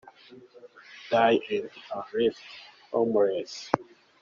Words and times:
die 1.11 1.39
and, 1.51 1.69
are 1.93 2.05
left 2.15 2.39
homeless. 2.91 3.69